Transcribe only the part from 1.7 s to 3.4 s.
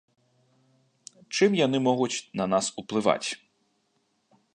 могуць на нас уплываць?